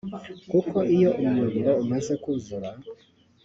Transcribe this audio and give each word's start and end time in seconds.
kuko 0.51 0.77
iyo 0.95 1.09
umuyoboro 1.23 1.71
umaze 1.83 2.13
kuzura 2.23 2.69